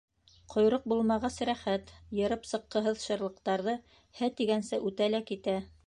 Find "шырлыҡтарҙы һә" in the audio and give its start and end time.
3.07-4.35